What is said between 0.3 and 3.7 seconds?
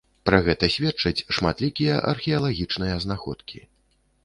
гэта сведчаць шматлікія археалагічныя знаходкі.